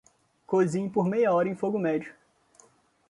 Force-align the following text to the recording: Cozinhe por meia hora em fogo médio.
Cozinhe 0.47 0.89
por 0.89 1.05
meia 1.05 1.31
hora 1.31 1.47
em 1.47 1.53
fogo 1.53 1.77
médio. 1.77 2.15